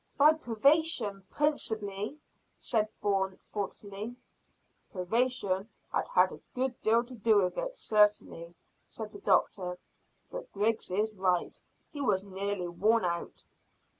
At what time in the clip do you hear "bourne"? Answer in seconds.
3.01-3.37